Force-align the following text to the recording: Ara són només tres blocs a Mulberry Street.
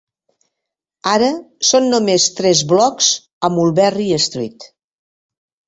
Ara 1.11 1.27
són 1.73 1.91
només 1.91 2.25
tres 2.41 2.63
blocs 2.73 3.13
a 3.49 3.53
Mulberry 3.59 4.11
Street. 4.27 4.69